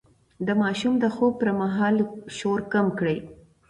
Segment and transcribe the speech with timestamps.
[0.47, 1.95] د ماشوم د خوب پر مهال
[2.37, 3.17] شور کم کړئ.